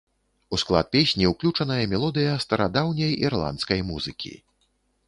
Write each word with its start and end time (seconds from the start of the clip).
У 0.55 0.59
склад 0.61 0.89
песні 0.95 1.29
ўключаная 1.33 1.79
мелодыя 1.93 2.33
старадаўняй 2.45 3.17
ірландскай 3.29 3.89
музыкі. 3.93 4.33